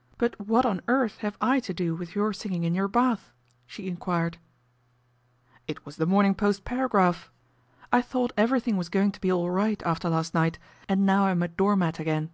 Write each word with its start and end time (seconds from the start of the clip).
"But 0.18 0.40
what 0.40 0.66
on 0.66 0.80
earth 0.88 1.18
have 1.18 1.38
I 1.40 1.60
to 1.60 1.72
do 1.72 1.94
with 1.94 2.16
your 2.16 2.32
singing 2.32 2.64
in 2.64 2.74
your 2.74 2.88
bath?" 2.88 3.30
she 3.64 3.86
enquired." 3.86 4.38
It 5.68 5.86
was 5.86 5.98
The 5.98 6.04
Morning 6.04 6.34
Post 6.34 6.64
paragraph. 6.64 7.30
I 7.92 7.98
166 8.00 8.08
PATRICIA 8.10 8.10
BRENT, 8.10 8.10
SPINSTER 8.10 8.18
thought 8.18 8.42
everything 8.42 8.76
was 8.76 8.88
going 8.88 9.12
to 9.12 9.20
be 9.20 9.30
all 9.30 9.50
right 9.52 9.80
after 9.86 10.08
last 10.10 10.34
night, 10.34 10.58
and 10.88 11.06
now 11.06 11.26
I'm 11.26 11.44
a 11.44 11.46
door 11.46 11.76
mat 11.76 12.00
again." 12.00 12.32